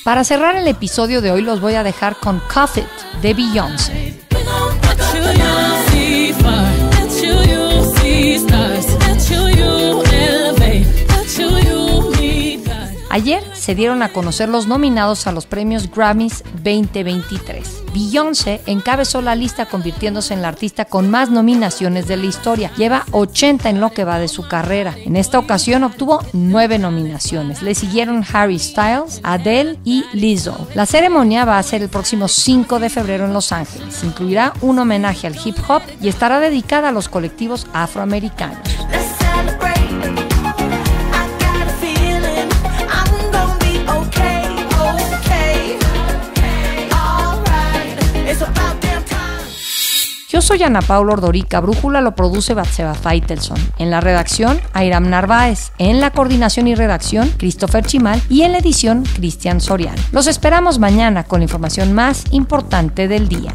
Para 0.05 0.23
cerrar 0.23 0.57
el 0.57 0.69
episodio 0.69 1.21
de 1.23 1.31
hoy 1.31 1.41
los 1.41 1.61
voy 1.61 1.75
a 1.75 1.83
dejar 1.83 2.17
con 2.21 2.41
Cuff 2.53 2.77
It 2.77 3.23
de 3.23 3.33
Beyoncé. 3.33 4.84
Ayer 13.15 13.45
se 13.55 13.77
dieron 13.77 14.03
a 14.03 14.09
conocer 14.09 14.49
los 14.49 14.67
nominados 14.67 15.29
a 15.29 15.33
los 15.33 15.47
premios 15.47 15.89
Grammys 15.89 16.43
2023. 16.65 17.85
Beyoncé 17.95 18.61
encabezó 18.67 19.23
la 19.23 19.37
lista 19.37 19.67
convirtiéndose 19.67 20.35
en 20.35 20.43
la 20.43 20.49
artista 20.49 20.85
con 20.85 21.09
más 21.09 21.31
nominaciones 21.31 22.09
de 22.09 22.17
la 22.17 22.27
historia. 22.27 22.73
Lleva 22.77 23.05
80 23.13 23.71
en 23.71 23.79
lo 23.79 23.93
que 23.93 24.03
va 24.03 24.19
de 24.19 24.27
su 24.27 24.49
carrera. 24.49 24.97
En 25.05 25.15
esta 25.15 25.39
ocasión 25.39 25.85
obtuvo 25.85 26.25
9 26.33 26.81
nominaciones. 26.81 27.63
Le 27.63 27.77
siguieron 27.77 28.25
Harry 28.33 28.59
Styles, 28.59 29.21
Adele 29.23 29.79
y 29.85 30.05
Lizzo. 30.13 30.67
La 30.75 30.85
ceremonia 30.85 31.45
va 31.45 31.61
a 31.61 31.63
ser 31.63 31.83
el 31.83 31.91
próximo 31.91 32.27
5 32.27 32.81
de 32.81 32.91
febrero 32.91 33.27
en 33.27 33.33
Los 33.33 33.53
Ángeles. 33.53 34.03
Incluirá 34.03 34.55
un 34.61 34.81
homenaje 34.81 35.29
al 35.29 35.37
hip 35.37 35.57
hop 35.69 35.83
y 36.01 36.09
estará 36.09 36.41
dedicada 36.41 36.89
a 36.89 36.93
los 36.93 37.09
colectivos 37.09 37.69
afroamericanos. 37.75 38.59
Soy 50.45 50.63
Ana 50.63 50.83
Paula 50.83 51.15
Ordorica, 51.15 51.61
Brújula 51.61 52.03
lo 52.03 52.15
produce 52.15 52.53
Batseba 52.53 52.95
Feitelson. 52.95 53.57
En 53.79 53.91
la 53.91 54.03
redacción, 54.03 54.61
Airam 54.75 55.09
Narváez. 55.09 55.73
En 55.79 56.01
la 56.01 56.11
coordinación 56.11 56.69
y 56.69 56.75
redacción, 56.75 57.31
Christopher 57.39 57.85
Chimal. 57.85 58.21
Y 58.29 58.43
en 58.43 58.53
la 58.53 58.59
edición, 58.59 59.05
Cristian 59.17 59.63
Soriano. 59.63 60.01
Los 60.13 60.27
esperamos 60.27 60.79
mañana 60.79 61.25
con 61.25 61.41
la 61.41 61.45
información 61.45 61.95
más 61.95 62.25
importante 62.31 63.09
del 63.09 63.29
día. 63.29 63.55